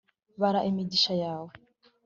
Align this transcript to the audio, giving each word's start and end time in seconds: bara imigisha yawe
bara 0.41 0.59
imigisha 0.69 1.13
yawe 1.23 1.51